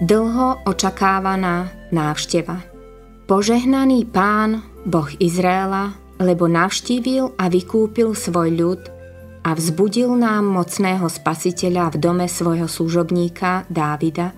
[0.00, 2.64] Dlho očakávaná návšteva.
[3.28, 8.80] Požehnaný pán, Boh Izraela, lebo navštívil a vykúpil svoj ľud
[9.44, 14.32] a vzbudil nám mocného spasiteľa v dome svojho služobníka Dávida,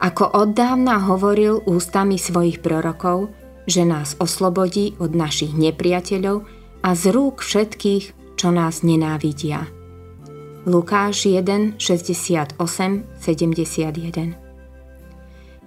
[0.00, 3.30] ako oddávna hovoril ústami svojich prorokov,
[3.68, 6.48] že nás oslobodí od našich nepriateľov
[6.80, 9.68] a z rúk všetkých, čo nás nenávidia.
[10.64, 14.50] Lukáš 1, 68, 71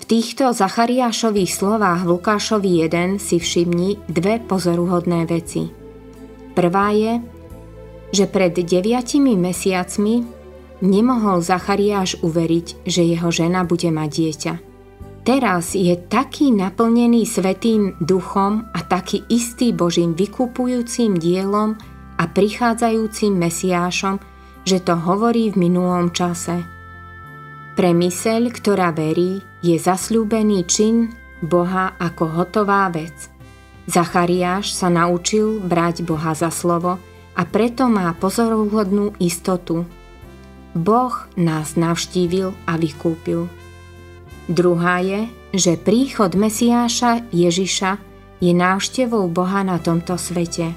[0.04, 5.72] v týchto Zachariášových slovách v Lukášovi 1 si všimni dve pozoruhodné veci.
[6.52, 7.24] Prvá je,
[8.12, 10.43] že pred deviatimi mesiacmi
[10.84, 14.54] nemohol Zachariáš uveriť, že jeho žena bude mať dieťa.
[15.24, 21.80] Teraz je taký naplnený svetým duchom a taký istý Božím vykupujúcim dielom
[22.20, 24.20] a prichádzajúcim Mesiášom,
[24.68, 26.62] že to hovorí v minulom čase–
[27.74, 31.10] pre myseľ, ktorá verí, je zasľúbený čin
[31.42, 33.34] Boha ako hotová vec.
[33.90, 37.02] Zachariáš sa naučil brať Boha za slovo
[37.34, 39.90] a preto má pozoruhodnú istotu.
[40.74, 43.50] Boh nás navštívil a vykúpil.
[44.50, 48.02] Druhá je, že príchod Mesiáša Ježiša
[48.44, 50.74] je návštevou Boha na tomto svete.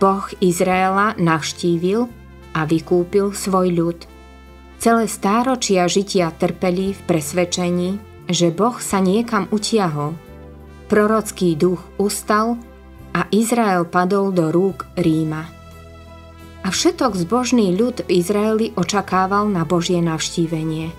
[0.00, 2.08] Boh Izraela navštívil
[2.56, 3.98] a vykúpil svoj ľud–
[4.76, 7.90] Celé stáročia žitia trpeli v presvedčení,
[8.28, 10.12] že Boh sa niekam utiahol.
[10.86, 12.60] Prorocký duch ustal
[13.16, 15.55] a Izrael padol do rúk Ríma.
[16.66, 20.90] A všetok zbožný ľud v Izraeli očakával na Božie navštívenie.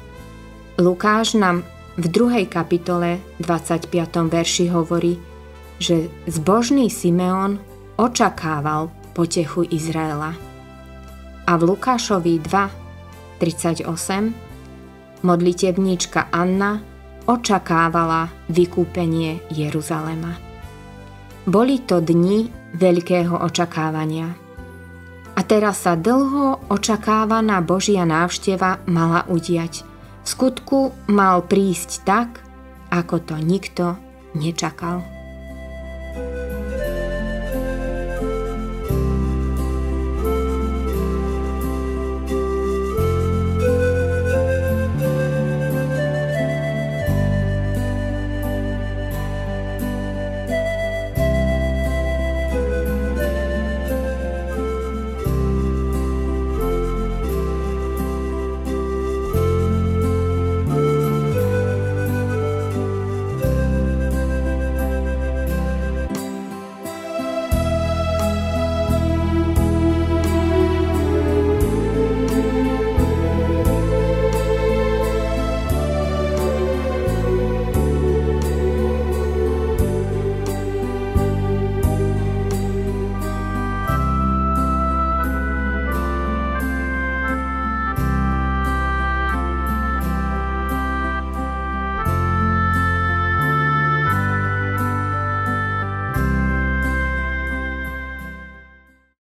[0.80, 1.68] Lukáš nám
[2.00, 2.48] v 2.
[2.48, 3.92] kapitole 25.
[4.32, 5.20] verši hovorí,
[5.76, 7.60] že zbožný Simeon
[8.00, 10.40] očakával potechu Izraela.
[11.44, 13.84] A v Lukášovi 2 38
[15.28, 16.80] modlitebníčka Anna
[17.28, 20.32] očakávala vykúpenie Jeruzalema.
[21.44, 24.47] Boli to dni veľkého očakávania.
[25.48, 29.88] Teraz sa dlho očakávaná Božia návšteva mala udiať.
[30.22, 32.44] V skutku mal prísť tak,
[32.92, 33.96] ako to nikto
[34.36, 35.17] nečakal.